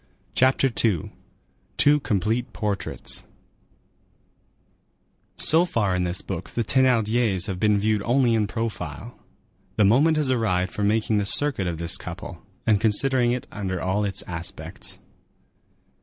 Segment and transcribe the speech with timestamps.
[0.33, 3.21] CHAPTER II—TWO COMPLETE PORTRAITS
[5.37, 9.19] So far in this book the Thénardiers have been viewed only in profile;
[9.75, 13.79] the moment has arrived for making the circuit of this couple, and considering it under
[13.79, 14.97] all its aspects.